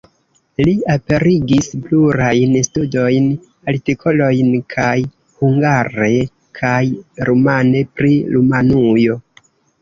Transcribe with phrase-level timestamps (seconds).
[0.67, 3.27] Li aperigis plurajn studojn,
[3.73, 4.95] artikolojn kaj
[5.45, 6.09] hungare
[6.61, 6.73] kaj
[7.31, 9.21] rumane pri Rumanujo.